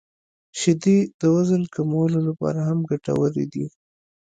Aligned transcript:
•شیدې 0.59 0.97
د 1.19 1.21
وزن 1.35 1.61
کمولو 1.75 2.19
لپاره 2.27 2.59
هم 2.67 2.79
ګټورې 2.89 3.45
دي. 3.53 3.65